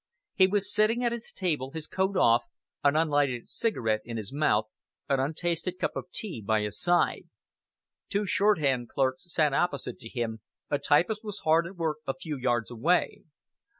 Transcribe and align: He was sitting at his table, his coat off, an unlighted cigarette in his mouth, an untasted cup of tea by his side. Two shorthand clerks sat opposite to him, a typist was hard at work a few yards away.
He 0.33 0.47
was 0.47 0.73
sitting 0.73 1.03
at 1.03 1.11
his 1.11 1.31
table, 1.31 1.69
his 1.73 1.85
coat 1.85 2.17
off, 2.17 2.45
an 2.83 2.95
unlighted 2.95 3.47
cigarette 3.47 4.01
in 4.03 4.17
his 4.17 4.33
mouth, 4.33 4.65
an 5.07 5.19
untasted 5.19 5.77
cup 5.77 5.95
of 5.95 6.09
tea 6.11 6.41
by 6.41 6.61
his 6.61 6.79
side. 6.79 7.29
Two 8.09 8.25
shorthand 8.25 8.89
clerks 8.89 9.31
sat 9.31 9.53
opposite 9.53 9.99
to 9.99 10.09
him, 10.09 10.39
a 10.71 10.79
typist 10.79 11.23
was 11.23 11.41
hard 11.43 11.67
at 11.67 11.75
work 11.75 11.97
a 12.07 12.15
few 12.15 12.35
yards 12.35 12.71
away. 12.71 13.25